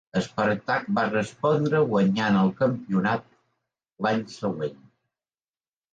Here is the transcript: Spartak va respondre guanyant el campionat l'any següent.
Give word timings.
Spartak 0.25 0.87
va 0.99 1.03
respondre 1.09 1.83
guanyant 1.91 2.39
el 2.45 2.51
campionat 2.63 3.27
l'any 4.07 4.25
següent. 4.39 4.83